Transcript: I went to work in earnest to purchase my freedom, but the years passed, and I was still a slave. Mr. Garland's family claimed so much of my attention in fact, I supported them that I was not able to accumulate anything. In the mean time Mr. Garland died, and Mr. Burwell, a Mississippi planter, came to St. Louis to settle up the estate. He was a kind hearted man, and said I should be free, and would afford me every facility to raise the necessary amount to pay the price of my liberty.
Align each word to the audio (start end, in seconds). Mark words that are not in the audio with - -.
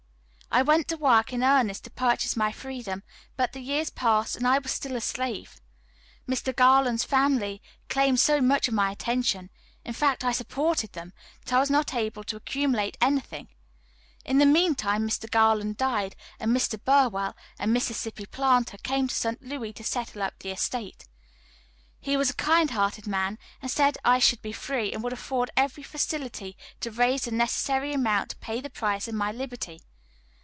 I 0.53 0.63
went 0.63 0.89
to 0.89 0.97
work 0.97 1.31
in 1.31 1.43
earnest 1.43 1.85
to 1.85 1.89
purchase 1.89 2.35
my 2.35 2.51
freedom, 2.51 3.03
but 3.37 3.53
the 3.53 3.61
years 3.61 3.89
passed, 3.89 4.35
and 4.35 4.45
I 4.45 4.59
was 4.59 4.73
still 4.73 4.97
a 4.97 5.01
slave. 5.01 5.61
Mr. 6.27 6.53
Garland's 6.53 7.05
family 7.05 7.61
claimed 7.87 8.19
so 8.19 8.41
much 8.41 8.67
of 8.67 8.73
my 8.73 8.91
attention 8.91 9.49
in 9.85 9.93
fact, 9.93 10.25
I 10.25 10.33
supported 10.33 10.91
them 10.91 11.13
that 11.45 11.53
I 11.53 11.59
was 11.61 11.69
not 11.69 11.93
able 11.93 12.25
to 12.25 12.35
accumulate 12.35 12.97
anything. 12.99 13.47
In 14.25 14.39
the 14.39 14.45
mean 14.45 14.75
time 14.75 15.07
Mr. 15.07 15.31
Garland 15.31 15.77
died, 15.77 16.17
and 16.37 16.51
Mr. 16.53 16.77
Burwell, 16.83 17.33
a 17.57 17.65
Mississippi 17.65 18.25
planter, 18.25 18.77
came 18.77 19.07
to 19.07 19.15
St. 19.15 19.41
Louis 19.41 19.71
to 19.71 19.85
settle 19.85 20.21
up 20.21 20.37
the 20.39 20.51
estate. 20.51 21.05
He 22.01 22.17
was 22.17 22.29
a 22.31 22.35
kind 22.35 22.71
hearted 22.71 23.07
man, 23.07 23.39
and 23.61 23.71
said 23.71 23.97
I 24.03 24.19
should 24.19 24.41
be 24.41 24.51
free, 24.51 24.91
and 24.91 25.01
would 25.01 25.13
afford 25.13 25.47
me 25.51 25.63
every 25.63 25.83
facility 25.83 26.57
to 26.81 26.91
raise 26.91 27.21
the 27.21 27.31
necessary 27.31 27.93
amount 27.93 28.31
to 28.31 28.35
pay 28.35 28.59
the 28.59 28.69
price 28.69 29.07
of 29.07 29.15
my 29.15 29.31
liberty. 29.31 29.79